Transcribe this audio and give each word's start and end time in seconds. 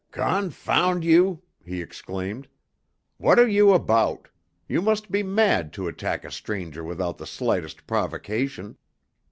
"Confound 0.09 1.03
you!" 1.05 1.43
he 1.63 1.79
exclaimed. 1.79 2.47
"What 3.17 3.37
are 3.37 3.47
you 3.47 3.71
about? 3.71 4.29
You 4.67 4.81
must 4.81 5.11
be 5.11 5.21
mad 5.21 5.71
to 5.73 5.87
attack 5.87 6.25
a 6.25 6.31
stranger 6.31 6.83
without 6.83 7.19
the 7.19 7.27
slightest 7.27 7.85
provocation. 7.85 8.77